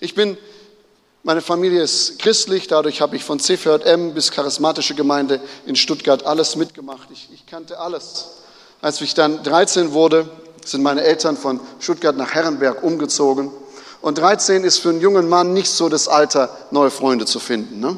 [0.00, 0.36] Ich bin,
[1.24, 6.54] meine Familie ist christlich, dadurch habe ich von CVM bis charismatische Gemeinde in Stuttgart alles
[6.54, 7.08] mitgemacht.
[7.12, 8.26] Ich, ich kannte alles.
[8.80, 10.28] Als ich dann 13 wurde,
[10.64, 13.50] sind meine Eltern von Stuttgart nach Herrenberg umgezogen.
[14.00, 17.80] Und 13 ist für einen jungen Mann nicht so das Alter, neue Freunde zu finden.
[17.80, 17.96] Ne?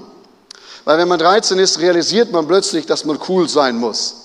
[0.85, 4.17] Weil wenn man 13 ist, realisiert man plötzlich, dass man cool sein muss.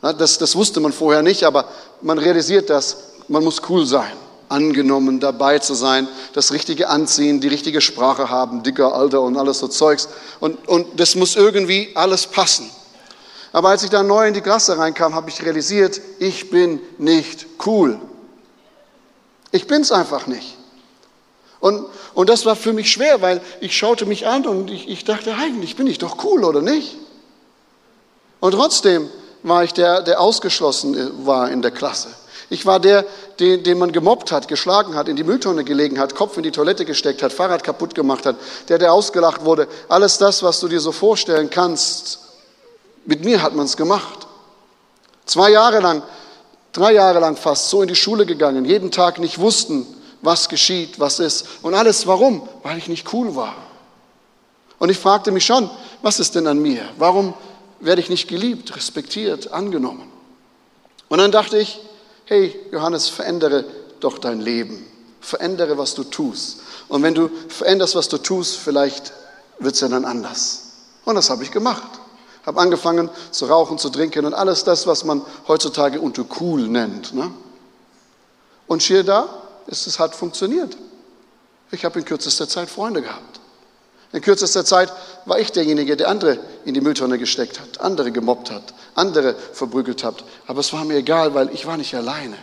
[0.00, 1.68] Das, das wusste man vorher nicht, aber
[2.00, 2.96] man realisiert das,
[3.26, 4.12] man muss cool sein,
[4.48, 9.58] angenommen, dabei zu sein, das richtige Anziehen, die richtige Sprache haben, dicker Alter und alles
[9.58, 10.08] so Zeugs.
[10.40, 12.70] Und, und das muss irgendwie alles passen.
[13.52, 17.46] Aber als ich dann neu in die Klasse reinkam, habe ich realisiert, ich bin nicht
[17.64, 17.98] cool.
[19.50, 20.56] Ich bin es einfach nicht.
[21.60, 25.04] Und, und das war für mich schwer, weil ich schaute mich an und ich, ich
[25.04, 26.96] dachte, eigentlich bin ich doch cool, oder nicht?
[28.40, 29.08] Und trotzdem
[29.42, 32.08] war ich der, der ausgeschlossen war in der Klasse.
[32.48, 33.04] Ich war der,
[33.40, 36.52] den, den man gemobbt hat, geschlagen hat, in die Mülltonne gelegen hat, Kopf in die
[36.52, 38.36] Toilette gesteckt hat, Fahrrad kaputt gemacht hat,
[38.68, 39.66] der, der ausgelacht wurde.
[39.88, 42.20] Alles das, was du dir so vorstellen kannst,
[43.04, 44.26] mit mir hat man es gemacht.
[45.24, 46.02] Zwei Jahre lang,
[46.72, 49.86] drei Jahre lang fast, so in die Schule gegangen, jeden Tag nicht wussten,
[50.22, 51.46] was geschieht, was ist.
[51.62, 52.48] Und alles warum?
[52.62, 53.54] Weil ich nicht cool war.
[54.78, 55.68] Und ich fragte mich schon,
[56.02, 56.82] was ist denn an mir?
[56.98, 57.34] Warum
[57.80, 60.12] werde ich nicht geliebt, respektiert, angenommen?
[61.08, 61.80] Und dann dachte ich,
[62.26, 63.64] hey Johannes, verändere
[64.00, 64.86] doch dein Leben.
[65.20, 66.60] Verändere, was du tust.
[66.88, 69.12] Und wenn du veränderst, was du tust, vielleicht
[69.58, 70.62] wird es ja dann anders.
[71.04, 71.98] Und das habe ich gemacht
[72.46, 77.12] habe angefangen zu rauchen, zu trinken und alles das, was man heutzutage unter cool nennt.
[77.12, 77.30] Ne?
[78.68, 79.28] Und schier da,
[79.66, 80.76] es hat funktioniert.
[81.72, 83.40] Ich habe in kürzester Zeit Freunde gehabt.
[84.16, 84.90] In kürzester Zeit
[85.26, 90.02] war ich derjenige, der andere in die Mülltonne gesteckt hat, andere gemobbt hat, andere verprügelt
[90.04, 90.24] hat.
[90.46, 92.38] Aber es war mir egal, weil ich war nicht alleine.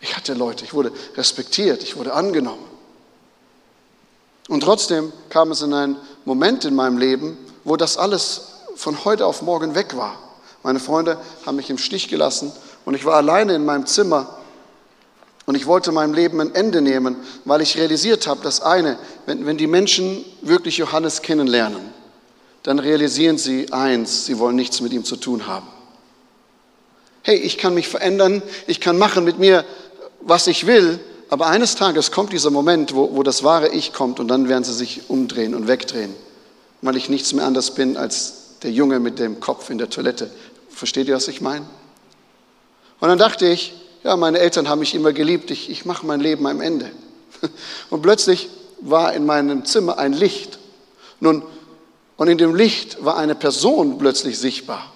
[0.00, 2.64] Ich hatte Leute, ich wurde respektiert, ich wurde angenommen.
[4.48, 9.26] Und trotzdem kam es in einen Moment in meinem Leben, wo das alles von heute
[9.26, 10.18] auf morgen weg war.
[10.62, 12.50] Meine Freunde haben mich im Stich gelassen
[12.86, 14.37] und ich war alleine in meinem Zimmer
[15.48, 17.16] und ich wollte meinem Leben ein Ende nehmen,
[17.46, 21.80] weil ich realisiert habe, dass eine, wenn, wenn die Menschen wirklich Johannes kennenlernen,
[22.64, 25.66] dann realisieren sie eins, sie wollen nichts mit ihm zu tun haben.
[27.22, 29.64] Hey, ich kann mich verändern, ich kann machen mit mir,
[30.20, 31.00] was ich will,
[31.30, 34.64] aber eines Tages kommt dieser Moment, wo, wo das wahre Ich kommt und dann werden
[34.64, 36.14] sie sich umdrehen und wegdrehen
[36.82, 40.30] weil ich nichts mehr anders bin als der Junge mit dem Kopf in der Toilette.
[40.68, 41.64] Versteht ihr, was ich meine?
[43.00, 43.72] Und dann dachte ich,
[44.04, 46.90] ja, meine Eltern haben mich immer geliebt, ich, ich mache mein Leben am Ende.
[47.90, 48.48] Und plötzlich
[48.80, 50.58] war in meinem Zimmer ein Licht.
[51.20, 51.42] Nun,
[52.16, 54.92] und in dem Licht war eine Person plötzlich sichtbar.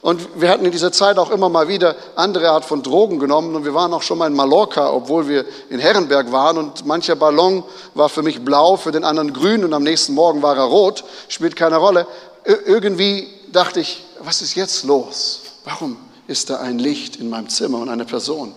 [0.00, 3.54] Und wir hatten in dieser Zeit auch immer mal wieder andere Art von Drogen genommen.
[3.54, 6.58] Und wir waren auch schon mal in Mallorca, obwohl wir in Herrenberg waren.
[6.58, 7.62] Und mancher Ballon
[7.94, 9.64] war für mich blau, für den anderen grün.
[9.64, 11.04] Und am nächsten Morgen war er rot.
[11.28, 12.06] Spielt keine Rolle.
[12.44, 15.42] Irgendwie dachte ich, was ist jetzt los?
[15.64, 15.96] Warum
[16.28, 18.54] ist da ein Licht in meinem Zimmer und eine Person?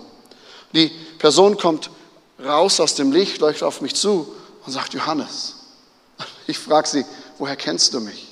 [0.73, 1.89] Die Person kommt
[2.43, 4.31] raus aus dem Licht, leuchtet auf mich zu
[4.65, 5.55] und sagt, Johannes.
[6.47, 7.05] Ich frage sie,
[7.37, 8.27] woher kennst du mich?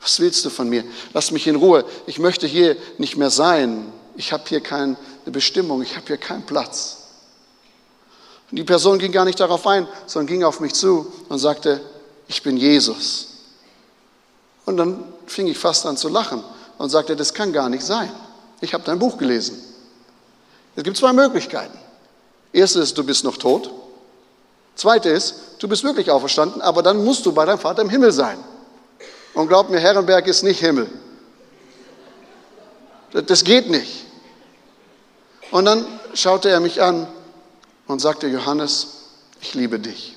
[0.00, 0.84] Was willst du von mir?
[1.14, 1.84] Lass mich in Ruhe.
[2.06, 3.92] Ich möchte hier nicht mehr sein.
[4.16, 5.80] Ich habe hier keine Bestimmung.
[5.80, 6.98] Ich habe hier keinen Platz.
[8.50, 11.80] Und die Person ging gar nicht darauf ein, sondern ging auf mich zu und sagte,
[12.26, 13.28] ich bin Jesus.
[14.64, 16.42] Und dann fing ich fast an zu lachen
[16.78, 18.10] und sagte, das kann gar nicht sein.
[18.62, 19.60] Ich habe dein Buch gelesen.
[20.76, 21.76] Es gibt zwei Möglichkeiten.
[22.52, 23.70] Erste ist, du bist noch tot.
[24.76, 28.12] Zweite ist, du bist wirklich auferstanden, aber dann musst du bei deinem Vater im Himmel
[28.12, 28.38] sein.
[29.34, 30.88] Und glaubt mir, Herrenberg ist nicht Himmel.
[33.10, 34.06] Das geht nicht.
[35.50, 35.84] Und dann
[36.14, 37.08] schaute er mich an
[37.88, 38.86] und sagte, Johannes,
[39.40, 40.16] ich liebe dich.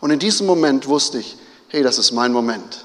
[0.00, 1.36] Und in diesem Moment wusste ich,
[1.68, 2.84] hey, das ist mein Moment.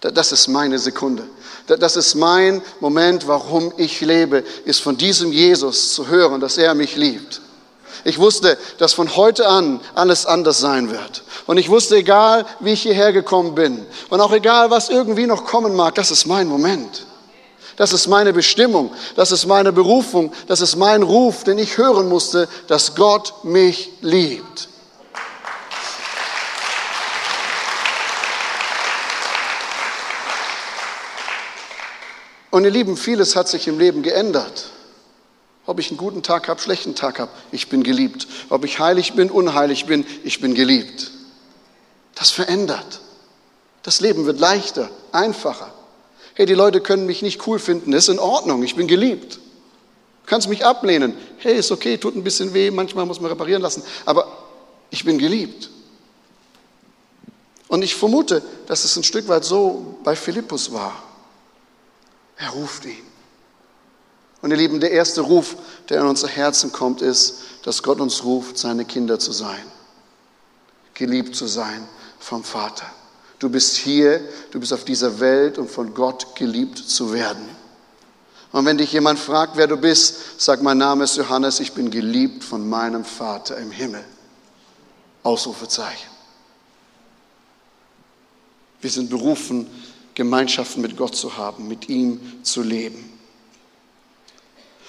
[0.00, 1.28] Das ist meine Sekunde.
[1.66, 6.74] Das ist mein Moment, warum ich lebe, ist von diesem Jesus zu hören, dass er
[6.74, 7.40] mich liebt.
[8.04, 11.22] Ich wusste, dass von heute an alles anders sein wird.
[11.46, 15.44] Und ich wusste, egal wie ich hierher gekommen bin und auch egal, was irgendwie noch
[15.44, 17.06] kommen mag, das ist mein Moment.
[17.76, 22.08] Das ist meine Bestimmung, das ist meine Berufung, das ist mein Ruf, den ich hören
[22.08, 24.69] musste, dass Gott mich liebt.
[32.60, 34.66] Und ihr Lieben, vieles hat sich im Leben geändert.
[35.64, 38.26] Ob ich einen guten Tag habe, schlechten Tag habe, ich bin geliebt.
[38.50, 41.10] Ob ich heilig bin, unheilig bin, ich bin geliebt.
[42.14, 43.00] Das verändert.
[43.82, 45.72] Das Leben wird leichter, einfacher.
[46.34, 49.36] Hey, die Leute können mich nicht cool finden, ist in Ordnung, ich bin geliebt.
[49.36, 51.16] Du kannst mich ablehnen.
[51.38, 53.82] Hey, ist okay, tut ein bisschen weh, manchmal muss man reparieren lassen.
[54.04, 54.30] Aber
[54.90, 55.70] ich bin geliebt.
[57.68, 61.09] Und ich vermute, dass es ein Stück weit so bei Philippus war.
[62.40, 63.04] Er ruft ihn.
[64.40, 65.56] Und ihr Lieben, der erste Ruf,
[65.88, 69.62] der in unser Herzen kommt, ist, dass Gott uns ruft, seine Kinder zu sein,
[70.94, 71.86] geliebt zu sein
[72.18, 72.86] vom Vater.
[73.38, 77.44] Du bist hier, du bist auf dieser Welt, um von Gott geliebt zu werden.
[78.52, 81.90] Und wenn dich jemand fragt, wer du bist, sag, mein Name ist Johannes, ich bin
[81.90, 84.04] geliebt von meinem Vater im Himmel.
[85.22, 86.08] Ausrufezeichen.
[88.80, 89.66] Wir sind berufen,
[90.20, 93.10] Gemeinschaften mit Gott zu haben, mit ihm zu leben.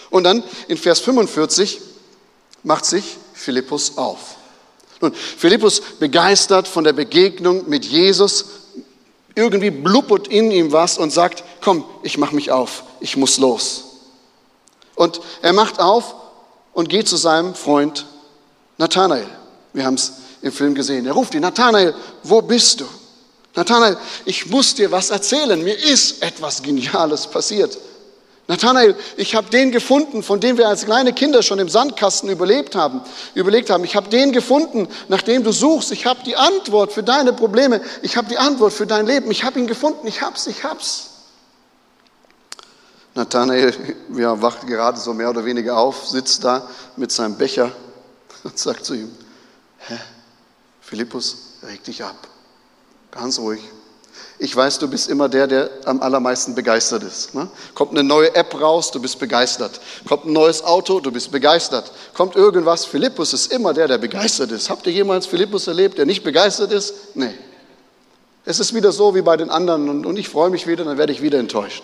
[0.09, 1.79] Und dann in Vers 45
[2.63, 4.35] macht sich Philippus auf.
[4.99, 8.45] Nun, Philippus begeistert von der Begegnung mit Jesus,
[9.33, 13.85] irgendwie blubbert in ihm was und sagt, komm, ich mache mich auf, ich muss los.
[14.95, 16.13] Und er macht auf
[16.73, 18.05] und geht zu seinem Freund
[18.77, 19.27] Nathanael.
[19.71, 20.11] Wir haben es
[20.41, 21.05] im Film gesehen.
[21.05, 22.85] Er ruft ihn, Nathanael, wo bist du?
[23.55, 25.61] Nathanael, ich muss dir was erzählen.
[25.61, 27.77] Mir ist etwas Geniales passiert.
[28.47, 32.75] Nathanael, ich habe den gefunden, von dem wir als kleine Kinder schon im Sandkasten überlebt
[32.75, 33.01] haben,
[33.33, 33.83] überlegt haben.
[33.83, 35.91] Ich habe den gefunden, nach dem du suchst.
[35.91, 37.81] Ich habe die Antwort für deine Probleme.
[38.01, 39.29] Ich habe die Antwort für dein Leben.
[39.31, 40.07] Ich habe ihn gefunden.
[40.07, 41.09] Ich hab's, ich hab's.
[43.13, 43.73] Nathanael
[44.15, 47.71] ja, wacht gerade so mehr oder weniger auf, sitzt da mit seinem Becher
[48.43, 49.11] und sagt zu ihm,
[49.79, 49.97] Hä?
[50.81, 52.27] Philippus, reg dich ab.
[53.11, 53.61] Ganz ruhig.
[54.39, 57.35] Ich weiß, du bist immer der, der am allermeisten begeistert ist.
[57.35, 57.47] Ne?
[57.75, 59.79] Kommt eine neue App raus, du bist begeistert.
[60.07, 61.91] Kommt ein neues Auto, du bist begeistert.
[62.15, 64.71] Kommt irgendwas, Philippus ist immer der, der begeistert ist.
[64.71, 67.15] Habt ihr jemals Philippus erlebt, der nicht begeistert ist?
[67.15, 67.35] Nee.
[68.43, 70.97] Es ist wieder so wie bei den anderen und, und ich freue mich wieder, dann
[70.97, 71.83] werde ich wieder enttäuscht.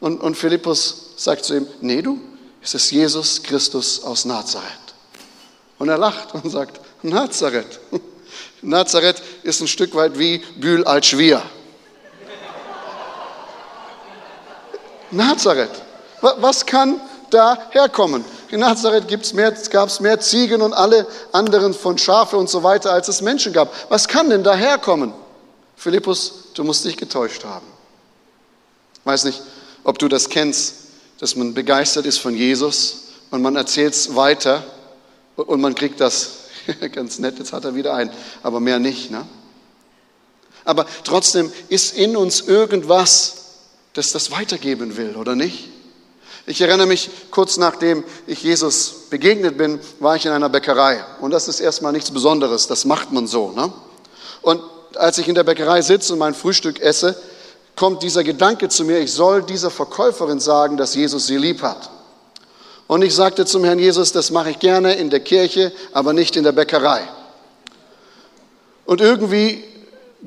[0.00, 2.18] Und, und Philippus sagt zu ihm, nee du,
[2.60, 4.66] es ist Jesus Christus aus Nazareth.
[5.78, 7.78] Und er lacht und sagt, Nazareth.
[8.62, 11.42] Nazareth ist ein Stück weit wie Bühl als Schwier.
[15.10, 15.82] Nazareth.
[16.20, 17.00] Was kann
[17.30, 18.24] da herkommen?
[18.50, 19.08] In Nazareth
[19.70, 23.52] gab es mehr Ziegen und alle anderen von Schafe und so weiter, als es Menschen
[23.52, 23.72] gab.
[23.90, 25.12] Was kann denn da herkommen?
[25.76, 27.66] Philippus, du musst dich getäuscht haben.
[28.94, 29.42] Ich weiß nicht,
[29.84, 30.74] ob du das kennst,
[31.18, 34.62] dass man begeistert ist von Jesus und man erzählt es weiter
[35.34, 36.41] und man kriegt das
[36.92, 38.10] Ganz nett, jetzt hat er wieder einen,
[38.42, 39.10] aber mehr nicht.
[39.10, 39.26] Ne?
[40.64, 43.34] Aber trotzdem ist in uns irgendwas,
[43.94, 45.68] das das weitergeben will, oder nicht?
[46.44, 51.04] Ich erinnere mich, kurz nachdem ich Jesus begegnet bin, war ich in einer Bäckerei.
[51.20, 53.52] Und das ist erstmal nichts Besonderes, das macht man so.
[53.52, 53.72] Ne?
[54.40, 54.60] Und
[54.96, 57.16] als ich in der Bäckerei sitze und mein Frühstück esse,
[57.76, 61.90] kommt dieser Gedanke zu mir, ich soll dieser Verkäuferin sagen, dass Jesus sie lieb hat.
[62.92, 66.36] Und ich sagte zum Herrn Jesus, das mache ich gerne in der Kirche, aber nicht
[66.36, 67.00] in der Bäckerei.
[68.84, 69.64] Und irgendwie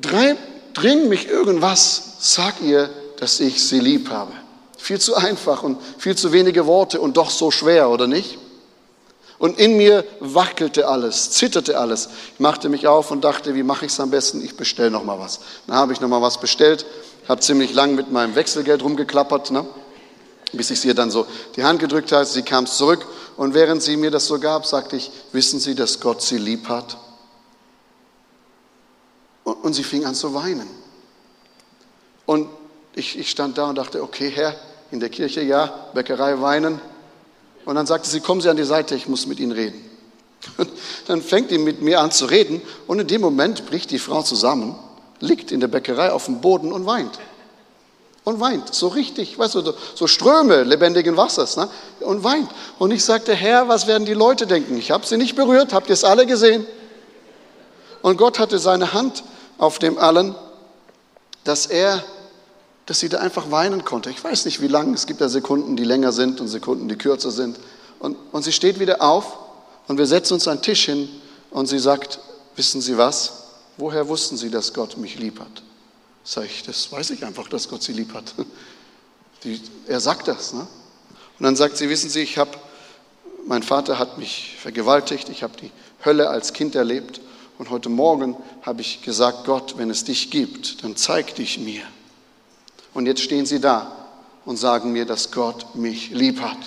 [0.00, 4.32] dringt mich irgendwas, sag ihr, dass ich sie lieb habe.
[4.78, 8.36] Viel zu einfach und viel zu wenige Worte und doch so schwer, oder nicht?
[9.38, 12.08] Und in mir wackelte alles, zitterte alles.
[12.34, 14.44] Ich machte mich auf und dachte, wie mache ich es am besten?
[14.44, 15.38] Ich bestelle noch mal was.
[15.68, 16.84] Dann habe ich noch mal was bestellt,
[17.28, 19.52] habe ziemlich lang mit meinem Wechselgeld rumgeklappert.
[19.52, 19.64] Ne?
[20.52, 21.26] Bis ich sie dann so
[21.56, 22.24] die Hand gedrückt habe.
[22.24, 23.06] Sie kam zurück
[23.36, 26.68] und während sie mir das so gab, sagte ich, wissen Sie, dass Gott sie lieb
[26.68, 26.96] hat?
[29.44, 30.68] Und, und sie fing an zu weinen.
[32.24, 32.48] Und
[32.94, 34.54] ich, ich stand da und dachte, okay, Herr,
[34.90, 36.80] in der Kirche ja, Bäckerei weinen.
[37.64, 39.82] Und dann sagte sie, kommen Sie an die Seite, ich muss mit Ihnen reden.
[40.56, 40.70] Und
[41.06, 44.22] dann fängt sie mit mir an zu reden und in dem Moment bricht die Frau
[44.22, 44.76] zusammen,
[45.18, 47.18] liegt in der Bäckerei auf dem Boden und weint
[48.26, 48.74] und weint.
[48.74, 51.68] So richtig, weißt du, so Ströme lebendigen Wassers ne?
[52.00, 52.50] und weint.
[52.80, 54.76] Und ich sagte, Herr, was werden die Leute denken?
[54.76, 56.66] Ich habe sie nicht berührt, habt ihr es alle gesehen?
[58.02, 59.22] Und Gott hatte seine Hand
[59.58, 60.34] auf dem allen,
[61.44, 62.02] dass er,
[62.86, 64.10] dass sie da einfach weinen konnte.
[64.10, 66.96] Ich weiß nicht, wie lang, es gibt ja Sekunden, die länger sind und Sekunden, die
[66.96, 67.60] kürzer sind.
[68.00, 69.38] Und, und sie steht wieder auf
[69.86, 71.08] und wir setzen uns an den Tisch hin
[71.52, 72.18] und sie sagt,
[72.56, 73.44] wissen Sie was?
[73.76, 75.62] Woher wussten Sie, dass Gott mich lieb hat?
[76.28, 78.34] Sag ich, das weiß ich einfach, dass Gott sie lieb hat.
[79.44, 80.52] Die, er sagt das.
[80.52, 80.66] Ne?
[81.38, 82.50] Und dann sagt sie, wissen Sie, ich habe,
[83.46, 85.70] mein Vater hat mich vergewaltigt, ich habe die
[86.04, 87.20] Hölle als Kind erlebt
[87.58, 91.82] und heute Morgen habe ich gesagt, Gott, wenn es dich gibt, dann zeig dich mir.
[92.92, 94.08] Und jetzt stehen Sie da
[94.44, 96.58] und sagen mir, dass Gott mich lieb hat.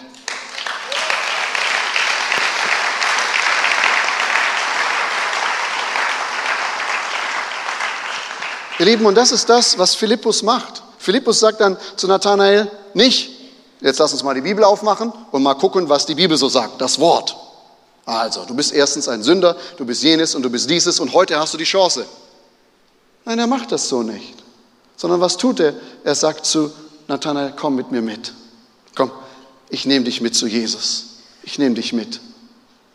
[8.79, 10.81] Ihr Lieben, und das ist das, was Philippus macht.
[10.98, 13.29] Philippus sagt dann zu Nathanael nicht,
[13.81, 16.79] jetzt lass uns mal die Bibel aufmachen und mal gucken, was die Bibel so sagt,
[16.79, 17.36] das Wort.
[18.05, 21.38] Also, du bist erstens ein Sünder, du bist jenes und du bist dieses und heute
[21.38, 22.05] hast du die Chance.
[23.25, 24.36] Nein, er macht das so nicht.
[24.95, 25.74] Sondern was tut er?
[26.05, 26.71] Er sagt zu
[27.07, 28.33] Nathanael, komm mit mir mit.
[28.95, 29.12] Komm,
[29.69, 31.05] ich nehme dich mit zu Jesus.
[31.43, 32.21] Ich nehme dich mit.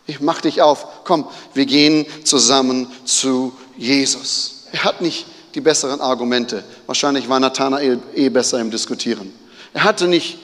[0.07, 1.03] Ich mach dich auf.
[1.03, 4.65] Komm, wir gehen zusammen zu Jesus.
[4.71, 5.25] Er hat nicht
[5.55, 6.63] die besseren Argumente.
[6.85, 9.33] Wahrscheinlich war Nathanael eh besser im Diskutieren.
[9.73, 10.37] Er hatte nicht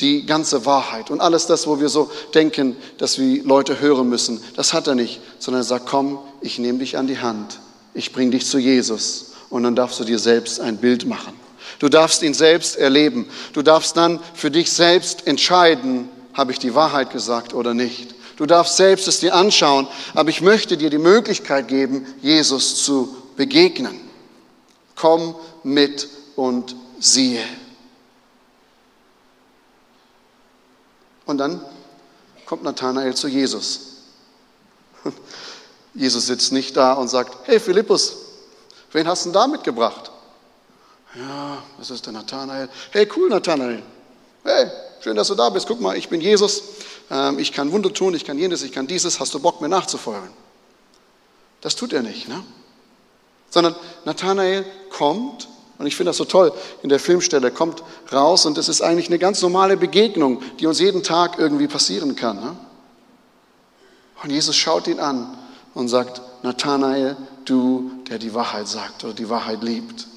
[0.00, 4.42] die ganze Wahrheit und alles das, wo wir so denken, dass wir Leute hören müssen.
[4.56, 7.60] Das hat er nicht, sondern er sagt, komm, ich nehme dich an die Hand.
[7.94, 11.32] Ich bringe dich zu Jesus und dann darfst du dir selbst ein Bild machen.
[11.78, 13.26] Du darfst ihn selbst erleben.
[13.52, 18.14] Du darfst dann für dich selbst entscheiden, habe ich die Wahrheit gesagt oder nicht.
[18.36, 23.16] Du darfst selbst es dir anschauen, aber ich möchte dir die Möglichkeit geben, Jesus zu
[23.36, 24.03] begegnen.
[24.96, 27.44] Komm mit und siehe.
[31.26, 31.64] Und dann
[32.46, 33.80] kommt Nathanael zu Jesus.
[35.94, 38.16] Jesus sitzt nicht da und sagt, hey Philippus,
[38.92, 40.10] wen hast du denn da mitgebracht?
[41.14, 42.68] Ja, was ist der Nathanael?
[42.90, 43.82] Hey, cool Nathanael.
[44.42, 44.66] Hey,
[45.00, 45.66] schön, dass du da bist.
[45.68, 46.62] Guck mal, ich bin Jesus.
[47.10, 49.20] Ähm, ich kann Wunder tun, ich kann jenes, ich kann dieses.
[49.20, 50.30] Hast du Bock, mir nachzufolgen?
[51.60, 52.42] Das tut er nicht, ne?
[53.54, 55.46] Sondern Nathanael kommt
[55.78, 59.06] und ich finde das so toll in der Filmstelle, kommt raus und es ist eigentlich
[59.06, 62.34] eine ganz normale Begegnung, die uns jeden Tag irgendwie passieren kann.
[62.40, 62.56] Ne?
[64.24, 65.38] Und Jesus schaut ihn an
[65.72, 70.08] und sagt, Nathanael, du, der die Wahrheit sagt oder die Wahrheit liebt.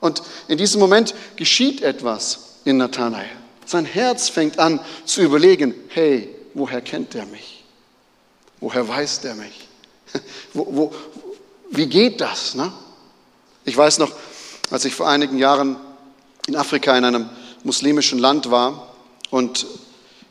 [0.00, 3.30] Und in diesem Moment geschieht etwas in Nathanael.
[3.66, 7.62] Sein Herz fängt an zu überlegen, hey, woher kennt der mich?
[8.58, 9.68] Woher weiß der mich?
[10.54, 10.92] wo, wo,
[11.70, 12.54] wie geht das?
[12.54, 12.72] Ne?
[13.64, 14.10] Ich weiß noch,
[14.70, 15.76] als ich vor einigen Jahren
[16.46, 17.28] in Afrika in einem
[17.64, 18.88] muslimischen Land war
[19.30, 19.66] und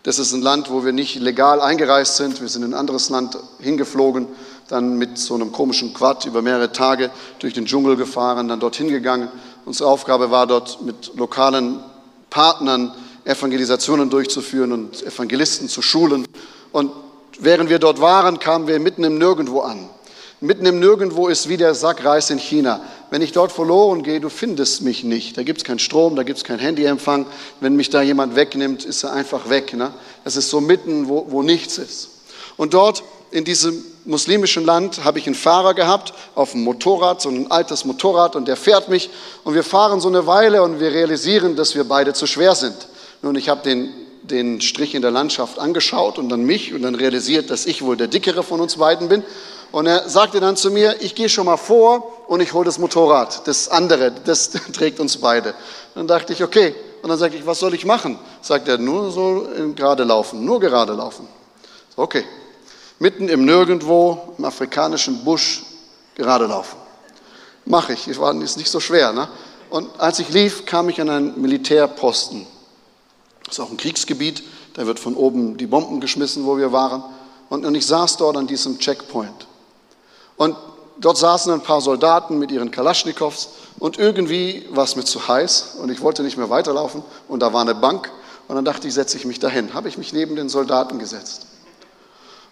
[0.08, 2.39] das ist ein Land, wo wir nicht legal eingereist sind.
[2.39, 4.27] Wir sind in ein anderes Land hingeflogen,
[4.70, 8.88] dann mit so einem komischen Quad über mehrere Tage durch den Dschungel gefahren, dann dorthin
[8.88, 9.27] gegangen.
[9.65, 11.82] Unsere Aufgabe war dort mit lokalen
[12.29, 12.94] Partnern
[13.25, 16.25] Evangelisationen durchzuführen und Evangelisten zu schulen.
[16.72, 16.91] Und
[17.39, 19.89] während wir dort waren, kamen wir mitten im Nirgendwo an.
[20.39, 22.82] Mitten im Nirgendwo ist wie der Sack Reis in China.
[23.10, 25.36] Wenn ich dort verloren gehe, du findest mich nicht.
[25.36, 27.25] Da gibt es keinen Strom, da gibt es keinen Handyempfang.
[27.60, 29.74] Wenn mich da jemand wegnimmt, ist er einfach weg.
[29.74, 29.91] Ne?
[30.24, 32.10] Das ist so mitten, wo, wo nichts ist.
[32.56, 37.29] Und dort in diesem muslimischen Land habe ich einen Fahrer gehabt auf dem Motorrad, so
[37.29, 39.10] ein altes Motorrad, und der fährt mich.
[39.44, 42.75] Und wir fahren so eine Weile und wir realisieren, dass wir beide zu schwer sind.
[43.24, 43.89] Nun, ich habe den,
[44.22, 47.98] den Strich in der Landschaft angeschaut und dann mich und dann realisiert, dass ich wohl
[47.98, 49.24] der Dickere von uns beiden bin.
[49.77, 52.79] Und er sagte dann zu mir, ich gehe schon mal vor und ich hole das
[52.79, 55.53] Motorrad, das andere, das trägt uns beide.
[55.93, 56.74] Dann dachte ich, okay.
[57.03, 58.17] Und dann sagte ich, was soll ich machen?
[58.41, 61.27] Sagt er, nur so gerade laufen, nur gerade laufen.
[61.96, 62.25] Okay.
[62.98, 65.62] Mitten im Nirgendwo, im afrikanischen Busch,
[66.15, 66.77] gerade laufen.
[67.65, 68.07] Mache ich.
[68.07, 69.13] Es war ist nicht so schwer.
[69.13, 69.29] Ne?
[69.69, 72.48] Und als ich lief, kam ich an einen Militärposten.
[73.46, 74.41] Das ist auch ein Kriegsgebiet.
[74.74, 77.03] Da wird von oben die Bomben geschmissen, wo wir waren.
[77.50, 79.47] Und, und ich saß dort an diesem Checkpoint.
[80.38, 80.56] Und
[81.00, 85.77] dort saßen ein paar Soldaten mit ihren Kalaschnikows und irgendwie war es mir zu heiß
[85.82, 88.12] und ich wollte nicht mehr weiterlaufen und da war eine Bank
[88.48, 89.74] und dann dachte ich, setze ich mich dahin.
[89.74, 91.48] Habe ich mich neben den Soldaten gesetzt.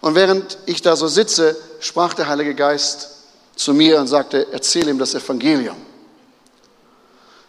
[0.01, 3.09] Und während ich da so sitze, sprach der Heilige Geist
[3.55, 5.77] zu mir und sagte, erzähl ihm das Evangelium.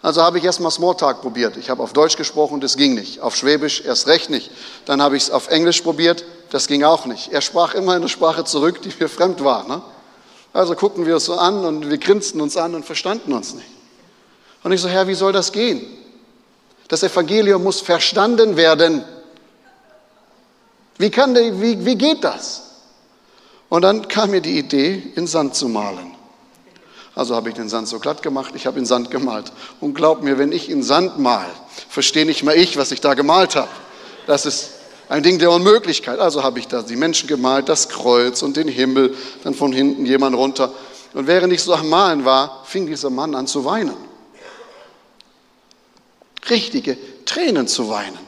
[0.01, 1.57] Also habe ich erstmal Smalltalk probiert.
[1.57, 3.21] Ich habe auf Deutsch gesprochen, das ging nicht.
[3.21, 4.53] Auf Schwäbisch erst recht nicht.
[4.85, 7.33] Dann habe ich es auf Englisch probiert, das ging auch nicht.
[7.33, 9.67] Er sprach immer eine Sprache zurück, die mir fremd war.
[9.67, 9.83] Ne?
[10.53, 13.69] Also guckten wir uns so an und wir grinsten uns an und verstanden uns nicht.
[14.63, 15.87] Und ich so, Herr, wie soll das gehen?
[16.89, 19.05] Das Evangelium muss verstanden werden.
[20.99, 22.63] Wie, kann wie, wie geht das?
[23.69, 26.17] Und dann kam mir die Idee, in Sand zu malen.
[27.15, 29.51] Also habe ich den Sand so glatt gemacht, ich habe in Sand gemalt.
[29.81, 31.47] Und glaub mir, wenn ich in Sand mal,
[31.89, 33.71] verstehe nicht mal ich, was ich da gemalt habe.
[34.27, 34.71] Das ist
[35.09, 36.19] ein Ding der Unmöglichkeit.
[36.19, 40.07] Also habe ich da die Menschen gemalt, das Kreuz und den Himmel, dann von hinten
[40.07, 40.73] jemand runter.
[41.15, 43.97] Und während ich so am Malen war, fing dieser Mann an zu weinen.
[46.51, 48.19] Richtige Tränen zu weinen.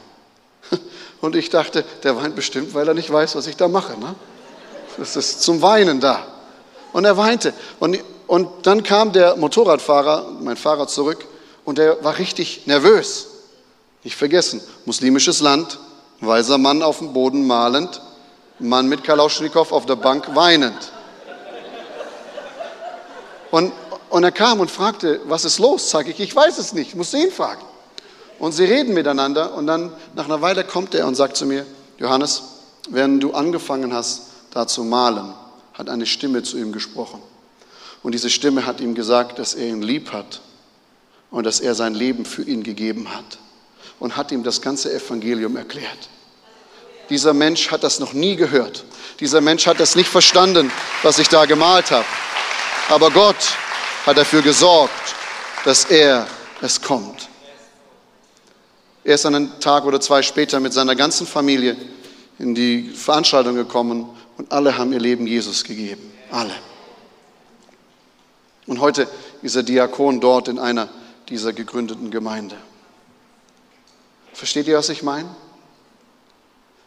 [1.21, 3.97] Und ich dachte, der weint bestimmt, weil er nicht weiß, was ich da mache.
[3.97, 4.15] Ne?
[4.97, 6.25] Das ist zum Weinen da.
[6.91, 7.53] Und er weinte.
[7.79, 11.25] Und, und dann kam der Motorradfahrer, mein Fahrer, zurück
[11.63, 13.27] und der war richtig nervös.
[14.03, 15.77] Nicht vergessen, muslimisches Land,
[16.21, 18.01] Weiser Mann auf dem Boden malend,
[18.59, 20.91] Mann mit Kalauschnikow auf der Bank weinend.
[23.51, 23.71] Und,
[24.09, 25.89] und er kam und fragte, was ist los?
[25.89, 27.61] Sag ich, ich weiß es nicht, musste ihn fragen.
[28.37, 31.65] Und sie reden miteinander und dann nach einer Weile kommt er und sagt zu mir,
[31.97, 32.43] Johannes,
[32.89, 35.33] Wenn du angefangen hast, da zu malen,
[35.73, 37.21] hat eine Stimme zu ihm gesprochen.
[38.01, 40.41] Und diese Stimme hat ihm gesagt, dass er ihn lieb hat
[41.29, 43.37] und dass er sein Leben für ihn gegeben hat
[43.99, 46.09] und hat ihm das ganze Evangelium erklärt.
[47.09, 48.85] Dieser Mensch hat das noch nie gehört.
[49.19, 50.71] Dieser Mensch hat das nicht verstanden,
[51.03, 52.05] was ich da gemalt habe.
[52.89, 53.57] Aber Gott
[54.05, 55.15] hat dafür gesorgt,
[55.65, 56.27] dass er
[56.61, 57.27] es kommt.
[59.03, 61.75] Er ist einen Tag oder zwei später mit seiner ganzen Familie
[62.37, 66.13] in die Veranstaltung gekommen und alle haben ihr Leben Jesus gegeben.
[66.31, 66.53] Alle.
[68.67, 69.07] Und heute
[69.41, 70.89] ist er Diakon dort in einer
[71.27, 72.55] dieser gegründeten Gemeinde.
[74.39, 75.27] Versteht ihr, was ich meine?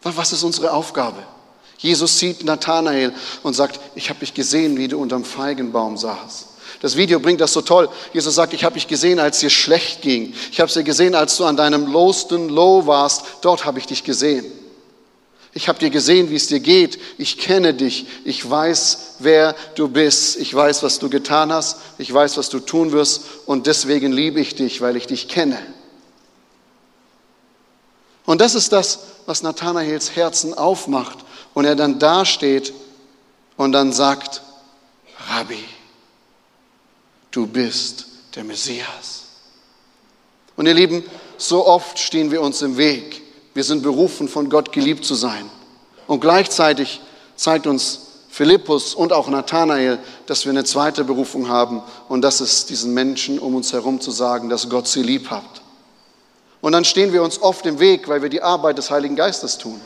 [0.02, 1.22] Was ist unsere Aufgabe?
[1.76, 6.46] Jesus sieht Nathanael und sagt, ich habe dich gesehen, wie du unterm Feigenbaum saßt.
[6.80, 7.90] Das Video bringt das so toll.
[8.14, 10.32] Jesus sagt, ich habe dich gesehen, als dir schlecht ging.
[10.50, 13.22] Ich habe sie gesehen, als du an deinem lowsten Low warst.
[13.42, 14.46] Dort habe ich dich gesehen.
[15.52, 16.98] Ich habe dir gesehen, wie es dir geht.
[17.18, 18.06] Ich kenne dich.
[18.24, 20.38] Ich weiß, wer du bist.
[20.38, 21.76] Ich weiß, was du getan hast.
[21.98, 23.24] Ich weiß, was du tun wirst.
[23.44, 25.58] Und deswegen liebe ich dich, weil ich dich kenne.
[28.24, 31.18] Und das ist das, was Nathanaels Herzen aufmacht.
[31.54, 32.72] Und er dann dasteht
[33.56, 34.42] und dann sagt,
[35.28, 35.64] Rabbi,
[37.30, 39.24] du bist der Messias.
[40.56, 41.04] Und ihr Lieben,
[41.36, 43.22] so oft stehen wir uns im Weg.
[43.54, 45.50] Wir sind berufen, von Gott geliebt zu sein.
[46.06, 47.00] Und gleichzeitig
[47.36, 52.70] zeigt uns Philippus und auch Nathanael, dass wir eine zweite Berufung haben und das ist
[52.70, 55.61] diesen Menschen um uns herum zu sagen, dass Gott sie lieb hat.
[56.62, 59.58] Und dann stehen wir uns oft im Weg, weil wir die Arbeit des Heiligen Geistes
[59.58, 59.80] tun.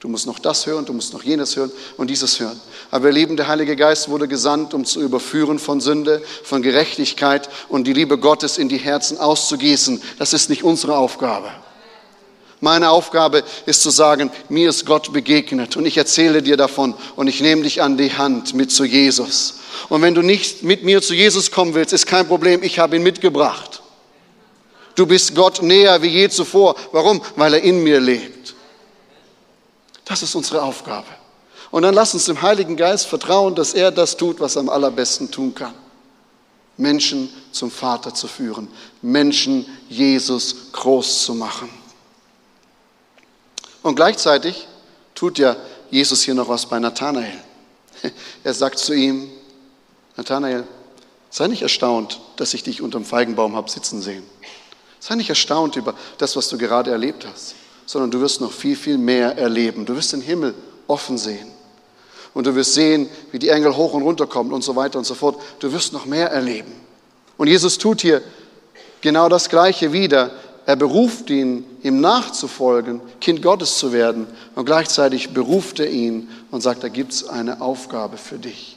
[0.00, 2.58] Du musst noch das hören, du musst noch jenes hören und dieses hören.
[2.90, 7.50] Aber wir lieben, der Heilige Geist wurde gesandt, um zu überführen von Sünde, von Gerechtigkeit
[7.68, 10.00] und die Liebe Gottes in die Herzen auszugießen.
[10.18, 11.50] Das ist nicht unsere Aufgabe.
[12.60, 17.26] Meine Aufgabe ist zu sagen, mir ist Gott begegnet und ich erzähle dir davon und
[17.26, 19.54] ich nehme dich an die Hand mit zu Jesus.
[19.90, 22.96] Und wenn du nicht mit mir zu Jesus kommen willst, ist kein Problem, ich habe
[22.96, 23.82] ihn mitgebracht.
[24.98, 26.74] Du bist Gott näher wie je zuvor.
[26.90, 27.22] Warum?
[27.36, 28.52] Weil er in mir lebt.
[30.04, 31.06] Das ist unsere Aufgabe.
[31.70, 34.68] Und dann lass uns dem Heiligen Geist vertrauen, dass er das tut, was er am
[34.68, 35.72] allerbesten tun kann.
[36.76, 38.66] Menschen zum Vater zu führen,
[39.00, 41.70] Menschen Jesus groß zu machen.
[43.84, 44.66] Und gleichzeitig
[45.14, 45.54] tut ja
[45.92, 47.38] Jesus hier noch was bei Nathanael.
[48.42, 49.30] Er sagt zu ihm,
[50.16, 50.64] Nathanael,
[51.30, 54.24] sei nicht erstaunt, dass ich dich unterm Feigenbaum habe sitzen sehen.
[55.00, 57.54] Sei nicht erstaunt über das, was du gerade erlebt hast,
[57.86, 59.86] sondern du wirst noch viel, viel mehr erleben.
[59.86, 60.54] Du wirst den Himmel
[60.86, 61.48] offen sehen.
[62.34, 65.04] Und du wirst sehen, wie die Engel hoch und runter kommen und so weiter und
[65.04, 65.40] so fort.
[65.60, 66.72] Du wirst noch mehr erleben.
[67.36, 68.22] Und Jesus tut hier
[69.00, 70.32] genau das Gleiche wieder.
[70.66, 74.26] Er beruft ihn, ihm nachzufolgen, Kind Gottes zu werden.
[74.54, 78.76] Und gleichzeitig beruft er ihn und sagt, da gibt es eine Aufgabe für dich.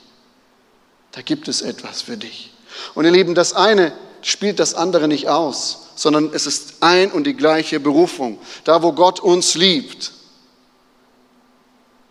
[1.12, 2.54] Da gibt es etwas für dich.
[2.96, 7.26] Und ihr Lieben, das eine spielt das andere nicht aus sondern es ist ein und
[7.26, 8.40] die gleiche Berufung.
[8.64, 10.12] Da, wo Gott uns liebt,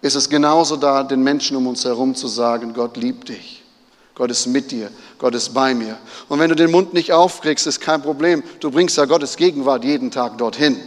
[0.00, 3.62] ist es genauso da, den Menschen um uns herum zu sagen, Gott liebt dich.
[4.14, 5.98] Gott ist mit dir, Gott ist bei mir.
[6.28, 8.42] Und wenn du den Mund nicht aufkriegst, ist kein Problem.
[8.60, 10.80] Du bringst ja Gottes Gegenwart jeden Tag dorthin.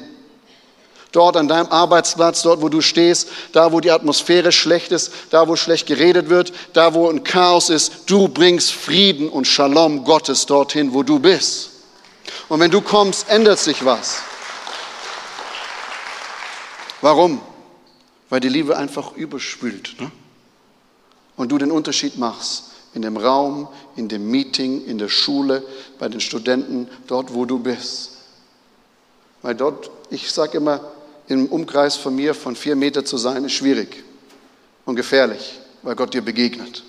[1.13, 5.47] Dort an deinem Arbeitsplatz, dort wo du stehst, da wo die Atmosphäre schlecht ist, da
[5.47, 10.47] wo schlecht geredet wird, da wo ein Chaos ist, du bringst Frieden und Shalom Gottes
[10.47, 11.69] dorthin, wo du bist.
[12.49, 14.21] Und wenn du kommst, ändert sich was.
[17.01, 17.41] Warum?
[18.29, 20.01] Weil die Liebe einfach überspült.
[20.01, 20.11] Ne?
[21.35, 25.63] Und du den Unterschied machst in dem Raum, in dem Meeting, in der Schule,
[25.99, 28.17] bei den Studenten, dort, wo du bist.
[29.43, 30.79] Weil dort, ich sage immer,
[31.27, 34.03] im Umkreis von mir von vier Meter zu sein, ist schwierig
[34.85, 36.83] und gefährlich, weil Gott dir begegnet.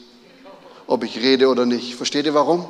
[0.87, 1.95] Ob ich rede oder nicht.
[1.95, 2.67] Versteht ihr warum?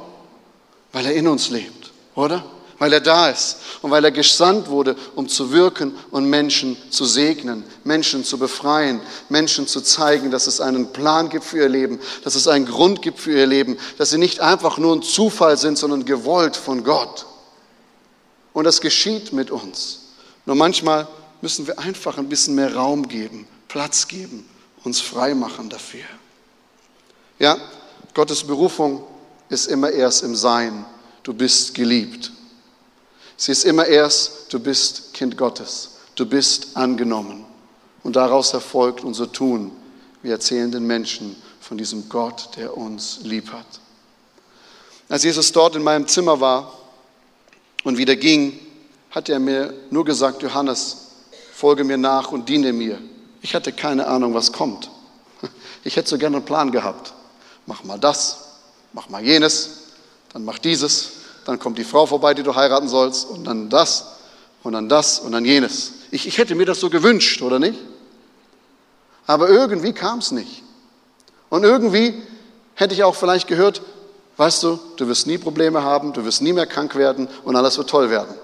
[0.93, 2.45] Weil er in uns lebt, oder?
[2.79, 7.05] weil er da ist und weil er gesandt wurde, um zu wirken und Menschen zu
[7.05, 12.01] segnen, Menschen zu befreien, Menschen zu zeigen, dass es einen Plan gibt für ihr Leben,
[12.25, 15.57] dass es einen Grund gibt für ihr Leben, dass sie nicht einfach nur ein Zufall
[15.57, 17.27] sind, sondern gewollt von Gott.
[18.53, 20.01] Und das geschieht mit uns.
[20.47, 21.09] Nur manchmal
[21.45, 24.49] müssen wir einfach ein bisschen mehr Raum geben, Platz geben,
[24.83, 26.07] uns frei machen dafür.
[27.39, 27.59] Ja,
[28.15, 29.05] Gottes Berufung
[29.51, 30.87] ist immer erst im Sein.
[31.23, 32.33] Du bist geliebt.
[33.37, 37.45] Sie ist immer erst, du bist Kind Gottes, du bist angenommen.
[38.03, 39.71] Und daraus erfolgt unser Tun.
[40.23, 43.67] Wir erzählen den Menschen von diesem Gott, der uns lieb hat.
[45.11, 46.73] Als Jesus dort in meinem Zimmer war
[47.83, 48.59] und wieder ging,
[49.11, 51.04] hat er mir nur gesagt, Johannes,
[51.55, 52.99] folge mir nach und diene mir
[53.41, 54.91] Ich hatte keine Ahnung, was kommt.
[55.85, 57.13] Ich hätte so gerne einen Plan gehabt.
[57.67, 58.39] Mach mal das,
[58.95, 59.83] mach mal jenes,
[60.33, 61.13] dann mach dieses,
[61.45, 64.07] dann kommt die Frau vorbei, die du heiraten sollst, und dann das,
[64.63, 65.93] und dann das, und dann jenes.
[66.11, 67.79] Ich, ich hätte mir das so gewünscht, oder nicht?
[69.27, 70.63] Aber irgendwie kam es nicht.
[71.51, 72.15] Und irgendwie
[72.75, 73.83] hätte ich auch vielleicht gehört,
[74.39, 77.77] weißt du, du wirst nie Probleme haben, du wirst nie mehr krank werden und alles
[77.77, 78.35] wird toll werden.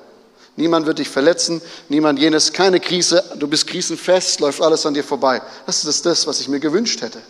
[0.60, 5.02] Niemand wird dich verletzen, niemand jenes, keine Krise, du bist krisenfest, läuft alles an dir
[5.02, 5.40] vorbei.
[5.64, 7.22] Das ist das, was ich mir gewünscht hätte.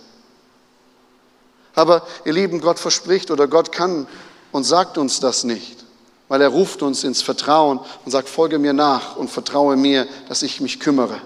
[1.76, 4.08] Aber ihr Lieben, Gott verspricht oder Gott kann
[4.50, 5.84] und sagt uns das nicht,
[6.26, 10.42] weil er ruft uns ins Vertrauen und sagt, folge mir nach und vertraue mir, dass
[10.42, 11.20] ich mich kümmere.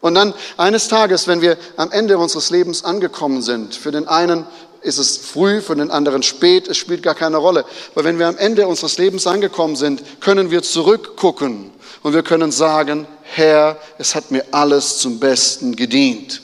[0.00, 4.46] Und dann eines Tages, wenn wir am Ende unseres Lebens angekommen sind, für den einen
[4.82, 7.64] ist es früh, für den anderen spät, es spielt gar keine Rolle.
[7.94, 11.70] Aber wenn wir am Ende unseres Lebens angekommen sind, können wir zurückgucken
[12.02, 16.42] und wir können sagen, Herr, es hat mir alles zum Besten gedient.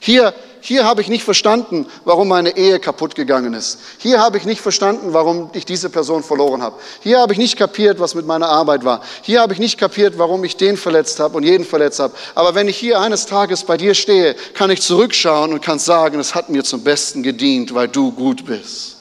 [0.00, 3.78] Hier hier habe ich nicht verstanden, warum meine Ehe kaputt gegangen ist.
[3.98, 6.76] Hier habe ich nicht verstanden, warum ich diese Person verloren habe.
[7.00, 9.02] Hier habe ich nicht kapiert, was mit meiner Arbeit war.
[9.22, 12.14] Hier habe ich nicht kapiert, warum ich den verletzt habe und jeden verletzt habe.
[12.34, 16.18] Aber wenn ich hier eines Tages bei dir stehe, kann ich zurückschauen und kann sagen,
[16.18, 18.96] es hat mir zum Besten gedient, weil du gut bist.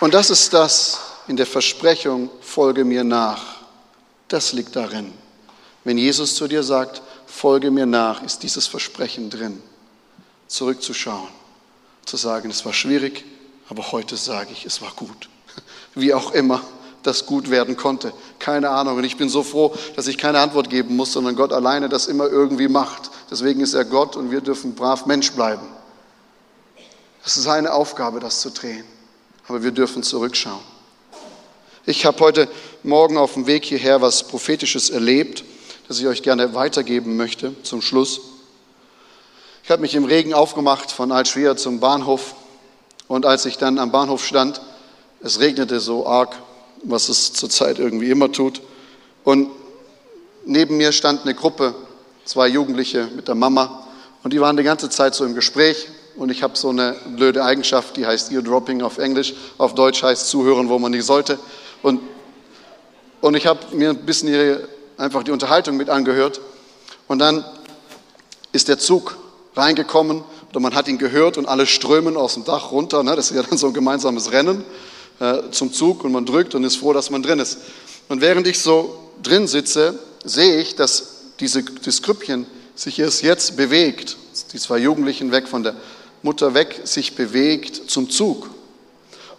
[0.00, 3.58] Und das ist das in der Versprechung, folge mir nach.
[4.28, 5.12] Das liegt darin.
[5.84, 9.62] Wenn Jesus zu dir sagt, folge mir nach, ist dieses Versprechen drin.
[10.48, 11.28] Zurückzuschauen,
[12.04, 13.24] zu sagen, es war schwierig,
[13.68, 15.28] aber heute sage ich, es war gut.
[15.94, 16.62] Wie auch immer
[17.02, 18.12] das gut werden konnte.
[18.38, 18.96] Keine Ahnung.
[18.96, 22.06] Und ich bin so froh, dass ich keine Antwort geben muss, sondern Gott alleine das
[22.06, 23.10] immer irgendwie macht.
[23.30, 25.66] Deswegen ist er Gott und wir dürfen brav Mensch bleiben.
[27.24, 28.84] Es ist seine Aufgabe, das zu drehen.
[29.46, 30.60] Aber wir dürfen zurückschauen.
[31.86, 32.48] Ich habe heute
[32.82, 35.44] Morgen auf dem Weg hierher was Prophetisches erlebt
[35.88, 38.20] das ich euch gerne weitergeben möchte zum Schluss.
[39.64, 42.34] Ich habe mich im Regen aufgemacht von Altschwer zum Bahnhof
[43.08, 44.60] und als ich dann am Bahnhof stand,
[45.22, 46.36] es regnete so arg,
[46.84, 48.60] was es zurzeit irgendwie immer tut.
[49.24, 49.50] Und
[50.44, 51.74] neben mir stand eine Gruppe,
[52.24, 53.88] zwei Jugendliche mit der Mama
[54.22, 57.42] und die waren die ganze Zeit so im Gespräch und ich habe so eine blöde
[57.44, 61.38] Eigenschaft, die heißt Eardropping auf Englisch, auf Deutsch heißt zuhören, wo man nicht sollte.
[61.82, 62.00] Und,
[63.22, 66.40] und ich habe mir ein bisschen ihre einfach die Unterhaltung mit angehört.
[67.06, 67.44] Und dann
[68.52, 69.16] ist der Zug
[69.56, 73.02] reingekommen oder man hat ihn gehört und alle strömen aus dem Dach runter.
[73.02, 73.16] Ne?
[73.16, 74.64] Das ist ja dann so ein gemeinsames Rennen
[75.20, 77.58] äh, zum Zug und man drückt und ist froh, dass man drin ist.
[78.08, 83.56] Und während ich so drin sitze, sehe ich, dass diese, das Krüppchen sich erst jetzt
[83.56, 84.16] bewegt.
[84.52, 85.74] Die zwei Jugendlichen weg von der
[86.22, 88.50] Mutter weg, sich bewegt zum Zug.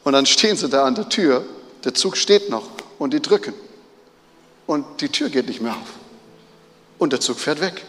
[0.03, 1.43] Und dann stehen sie da an der Tür,
[1.83, 2.67] der Zug steht noch
[2.99, 3.53] und die drücken
[4.69, 5.87] und die Tür geht nicht mehr auf.
[6.99, 7.83] Und der Zug fährt weg.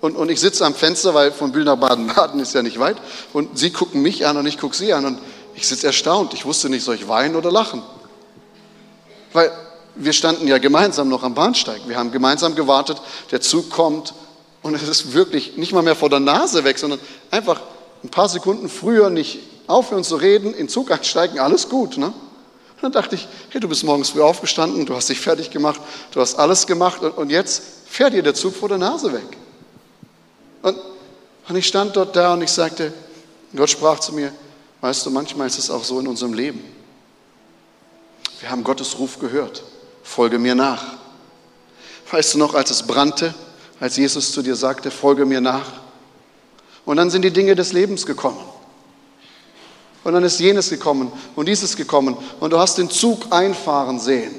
[0.00, 2.96] Und, und ich sitze am Fenster, weil von Bühl nach Baden-Baden ist ja nicht weit.
[3.32, 5.04] Und sie gucken mich an und ich gucke sie an.
[5.04, 5.20] Und
[5.54, 6.34] ich sitze erstaunt.
[6.34, 7.84] Ich wusste nicht, soll ich weinen oder lachen?
[9.32, 9.52] Weil
[9.94, 11.82] wir standen ja gemeinsam noch am Bahnsteig.
[11.86, 13.00] Wir haben gemeinsam gewartet.
[13.30, 14.12] Der Zug kommt.
[14.62, 16.98] Und es ist wirklich nicht mal mehr vor der Nase weg, sondern
[17.30, 17.60] einfach
[18.02, 21.96] ein paar Sekunden früher nicht aufhören zu reden, in Zug einsteigen, alles gut.
[21.96, 22.12] Ne?
[22.76, 25.80] Und dann dachte ich, hey, du bist morgens früh aufgestanden, du hast dich fertig gemacht,
[26.10, 29.36] du hast alles gemacht und, und jetzt fährt dir der Zug vor der Nase weg.
[30.62, 30.78] Und,
[31.48, 32.92] und ich stand dort da und ich sagte,
[33.54, 34.32] Gott sprach zu mir,
[34.82, 36.62] weißt du, manchmal ist es auch so in unserem Leben.
[38.40, 39.62] Wir haben Gottes Ruf gehört,
[40.02, 40.84] folge mir nach.
[42.10, 43.34] Weißt du noch, als es brannte,
[43.80, 45.72] als Jesus zu dir sagte, folge mir nach?
[46.84, 48.38] Und dann sind die Dinge des Lebens gekommen.
[50.06, 54.36] Und dann ist jenes gekommen und dieses gekommen und du hast den Zug einfahren sehen.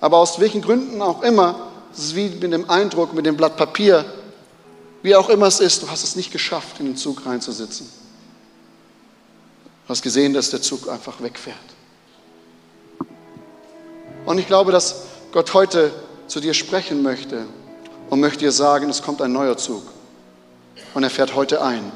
[0.00, 3.56] Aber aus welchen Gründen auch immer, es ist wie mit dem Eindruck, mit dem Blatt
[3.56, 4.04] Papier,
[5.02, 7.90] wie auch immer es ist, du hast es nicht geschafft, in den Zug reinzusitzen.
[9.86, 11.56] Du hast gesehen, dass der Zug einfach wegfährt.
[14.24, 15.90] Und ich glaube, dass Gott heute
[16.28, 17.44] zu dir sprechen möchte
[18.08, 19.82] und möchte dir sagen, es kommt ein neuer Zug.
[20.94, 21.90] Und er fährt heute ein.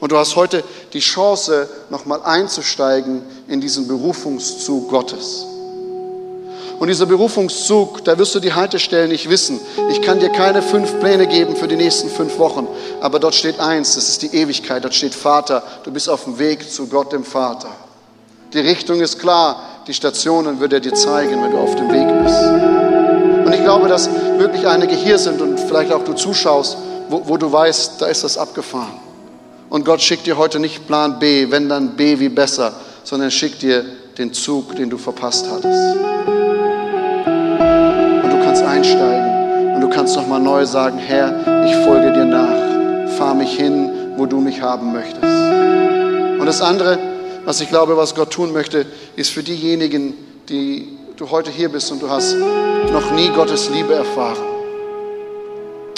[0.00, 5.46] Und du hast heute die Chance, nochmal einzusteigen in diesen Berufungszug Gottes.
[6.78, 9.58] Und dieser Berufungszug, da wirst du die Haltestellen nicht wissen.
[9.90, 12.68] Ich kann dir keine fünf Pläne geben für die nächsten fünf Wochen.
[13.00, 14.84] Aber dort steht eins, das ist die Ewigkeit.
[14.84, 15.62] Dort steht Vater.
[15.84, 17.70] Du bist auf dem Weg zu Gott, dem Vater.
[18.52, 19.62] Die Richtung ist klar.
[19.86, 23.46] Die Stationen wird er dir zeigen, wenn du auf dem Weg bist.
[23.46, 26.76] Und ich glaube, dass wirklich einige hier sind und vielleicht auch du zuschaust,
[27.08, 29.05] wo, wo du weißt, da ist das abgefahren.
[29.68, 32.72] Und Gott schickt dir heute nicht Plan B, wenn dann B wie besser,
[33.04, 33.84] sondern schickt dir
[34.16, 35.96] den Zug, den du verpasst hattest.
[38.24, 43.16] Und du kannst einsteigen und du kannst nochmal neu sagen, Herr, ich folge dir nach,
[43.18, 45.24] fahr mich hin, wo du mich haben möchtest.
[45.24, 46.98] Und das andere,
[47.44, 50.14] was ich glaube, was Gott tun möchte, ist für diejenigen,
[50.48, 54.44] die du heute hier bist und du hast noch nie Gottes Liebe erfahren.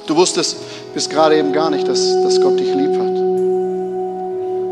[0.07, 0.57] Du wusstest
[0.95, 3.08] bis gerade eben gar nicht, dass, dass Gott dich lieb hat.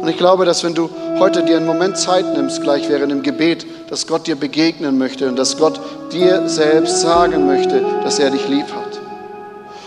[0.07, 0.89] Und ich glaube, dass wenn du
[1.19, 5.27] heute dir einen Moment Zeit nimmst, gleich während dem Gebet, dass Gott dir begegnen möchte
[5.27, 5.81] und dass Gott
[6.13, 9.01] dir selbst sagen möchte, dass er dich lieb hat.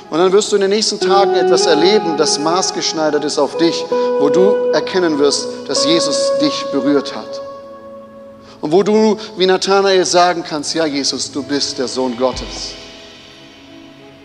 [0.09, 3.85] Und dann wirst du in den nächsten Tagen etwas erleben, das maßgeschneidert ist auf dich,
[4.19, 7.39] wo du erkennen wirst, dass Jesus dich berührt hat.
[8.59, 12.73] Und wo du wie Nathanael sagen kannst, ja Jesus, du bist der Sohn Gottes.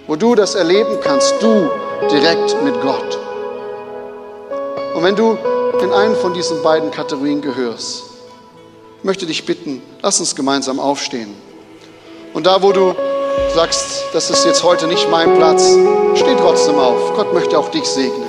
[0.08, 1.70] Wo du das erleben kannst, du
[2.10, 3.20] direkt mit Gott.
[4.96, 5.38] Und wenn du
[5.82, 8.04] in einen von diesen beiden Kategorien gehörst,
[9.02, 11.34] möchte dich bitten, lass uns gemeinsam aufstehen.
[12.32, 12.94] Und da, wo du
[13.54, 15.62] sagst, das ist jetzt heute nicht mein Platz,
[16.14, 17.14] steh trotzdem auf.
[17.14, 18.28] Gott möchte auch dich segnen.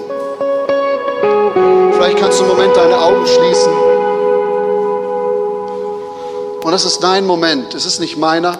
[1.93, 3.73] Vielleicht kannst du einen Moment deine Augen schließen.
[6.63, 7.73] Und das ist dein Moment.
[7.73, 8.57] Es ist nicht meiner.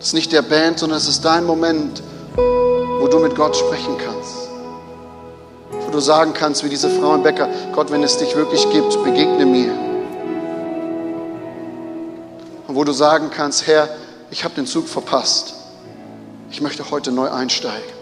[0.00, 2.02] Es ist nicht der Band, sondern es ist dein Moment,
[2.36, 4.41] wo du mit Gott sprechen kannst
[5.92, 9.46] du sagen kannst, wie diese Frau im Bäcker, Gott, wenn es dich wirklich gibt, begegne
[9.46, 9.72] mir.
[12.66, 13.88] Und wo du sagen kannst, Herr,
[14.30, 15.54] ich habe den Zug verpasst.
[16.50, 17.92] Ich möchte heute neu einsteigen.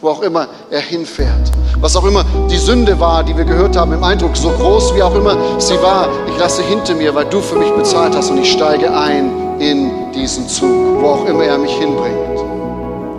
[0.00, 1.50] Wo auch immer er hinfährt.
[1.80, 5.02] Was auch immer die Sünde war, die wir gehört haben im Eindruck, so groß wie
[5.02, 8.38] auch immer sie war, ich lasse hinter mir, weil du für mich bezahlt hast und
[8.38, 12.44] ich steige ein in diesen Zug, wo auch immer er mich hinbringt.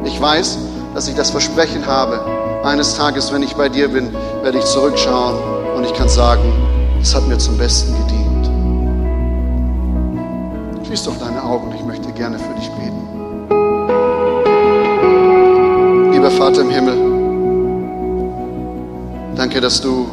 [0.06, 0.58] Ich weiß,
[0.94, 5.38] dass ich das Versprechen habe, eines Tages, wenn ich bei dir bin, werde ich zurückschauen
[5.76, 6.42] und ich kann sagen,
[7.02, 8.50] es hat mir zum Besten gedient.
[10.86, 13.08] Schließ doch deine Augen, ich möchte gerne für dich beten.
[16.12, 16.98] Lieber Vater im Himmel,
[19.36, 20.08] danke, dass du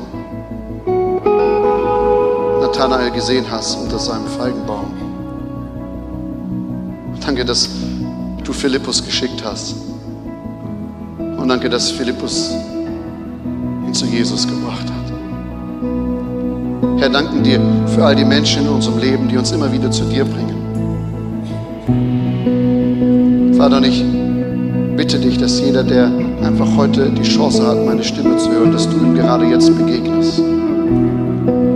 [2.60, 4.92] Nathanael gesehen hast unter seinem Feigenbaum.
[7.24, 7.68] Danke, dass
[8.44, 9.85] du Philippus geschickt hast
[11.46, 12.50] und danke, dass Philippus
[13.86, 15.12] ihn zu Jesus gebracht hat.
[16.98, 17.60] Herr, danken dir
[17.94, 20.56] für all die Menschen in unserem Leben, die uns immer wieder zu dir bringen.
[23.56, 24.04] Vater, und ich
[24.96, 26.10] bitte dich, dass jeder, der
[26.42, 30.42] einfach heute die Chance hat, meine Stimme zu hören, dass du ihm gerade jetzt begegnest.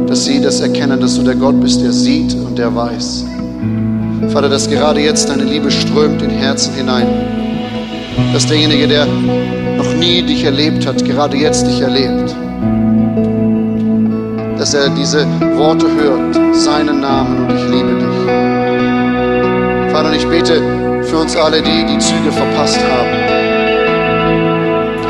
[0.08, 3.24] Dass sie das erkennen, dass du der Gott bist, der sieht und der weiß.
[4.30, 7.06] Vater, dass gerade jetzt deine Liebe strömt in Herzen hinein
[8.32, 9.06] dass derjenige, der
[10.00, 12.34] nie dich erlebt hat, gerade jetzt dich erlebt.
[14.58, 18.18] Dass er diese Worte hört, seinen Namen und ich liebe dich.
[19.92, 20.62] Vater, ich bete
[21.04, 23.10] für uns alle, die die Züge verpasst haben.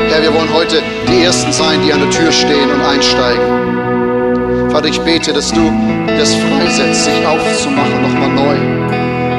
[0.09, 4.69] Herr, wir wollen heute die Ersten sein, die an der Tür stehen und einsteigen.
[4.71, 5.71] Vater, ich bete, dass du
[6.17, 8.55] das freisetzt, sich aufzumachen, nochmal neu.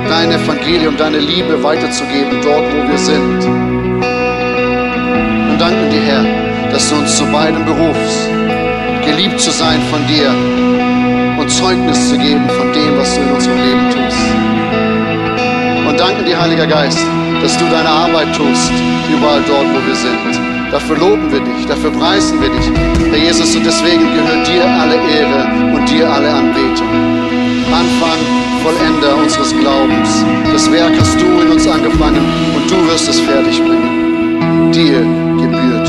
[0.09, 3.72] Dein Evangelium, deine Liebe weiterzugeben, dort, wo wir sind
[5.62, 6.25] danken dir, Herr,
[6.72, 8.29] dass du uns zu beidem berufst,
[9.07, 10.29] geliebt zu sein von dir
[11.38, 14.27] und Zeugnis zu geben von dem, was du in unserem Leben tust.
[15.88, 17.07] Und danken dir, Heiliger Geist,
[17.40, 18.72] dass du deine Arbeit tust,
[19.14, 20.72] überall dort, wo wir sind.
[20.72, 22.66] Dafür loben wir dich, dafür preisen wir dich,
[23.12, 26.90] Herr Jesus, und deswegen gehört dir alle Ehre und dir alle Anbetung.
[27.70, 28.18] Anfang,
[28.64, 30.25] Vollender unseres Glaubens.
[30.53, 32.25] Das Werk hast du in uns angefangen
[32.57, 34.72] und du wirst es fertig bringen.
[34.72, 35.82] Dir can be a